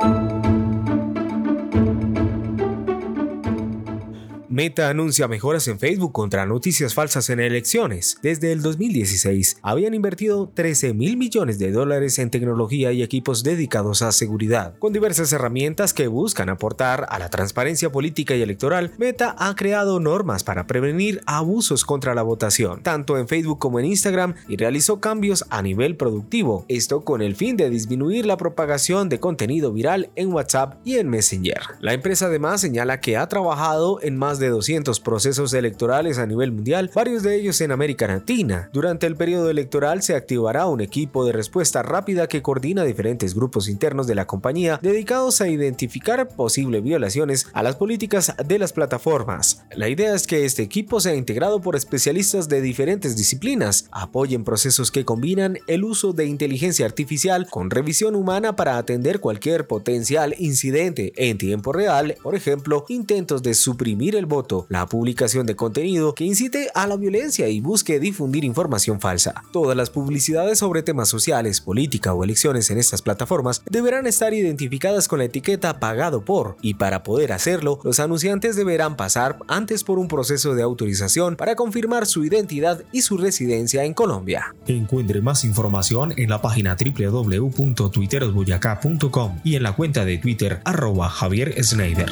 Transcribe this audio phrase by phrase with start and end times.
[0.00, 0.59] Música
[4.60, 8.18] Meta anuncia mejoras en Facebook contra noticias falsas en elecciones.
[8.20, 14.02] Desde el 2016 habían invertido 13 mil millones de dólares en tecnología y equipos dedicados
[14.02, 14.74] a seguridad.
[14.78, 19.98] Con diversas herramientas que buscan aportar a la transparencia política y electoral, Meta ha creado
[19.98, 25.00] normas para prevenir abusos contra la votación, tanto en Facebook como en Instagram, y realizó
[25.00, 30.10] cambios a nivel productivo, esto con el fin de disminuir la propagación de contenido viral
[30.16, 31.62] en WhatsApp y en Messenger.
[31.80, 36.52] La empresa además señala que ha trabajado en más de 200 procesos electorales a nivel
[36.52, 38.68] mundial, varios de ellos en América Latina.
[38.72, 43.68] Durante el periodo electoral se activará un equipo de respuesta rápida que coordina diferentes grupos
[43.68, 49.64] internos de la compañía dedicados a identificar posibles violaciones a las políticas de las plataformas.
[49.74, 54.90] La idea es que este equipo sea integrado por especialistas de diferentes disciplinas, apoyen procesos
[54.90, 61.12] que combinan el uso de inteligencia artificial con revisión humana para atender cualquier potencial incidente
[61.16, 66.24] en tiempo real, por ejemplo, intentos de suprimir el voto, la publicación de contenido que
[66.24, 69.42] incite a la violencia y busque difundir información falsa.
[69.52, 75.08] Todas las publicidades sobre temas sociales, política o elecciones en estas plataformas deberán estar identificadas
[75.08, 79.98] con la etiqueta pagado por y para poder hacerlo, los anunciantes deberán pasar antes por
[79.98, 84.54] un proceso de autorización para confirmar su identidad y su residencia en Colombia.
[84.66, 91.54] Encuentre más información en la página www.twitterosboyacá.com y en la cuenta de Twitter arroba Javier
[91.62, 92.10] Snyder.